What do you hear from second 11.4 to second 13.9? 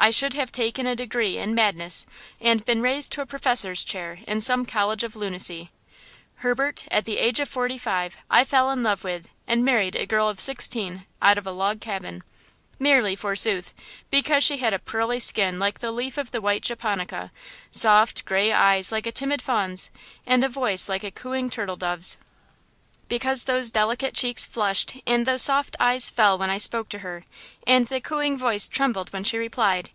a log cabin! merely, forsooth,